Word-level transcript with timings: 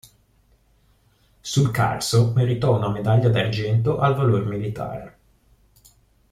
Sul 1.41 1.69
Carso 1.69 2.31
meritò 2.33 2.75
una 2.75 2.89
medaglia 2.89 3.29
d'argento 3.29 3.99
al 3.99 4.15
valor 4.15 4.45
militare. 4.47 5.19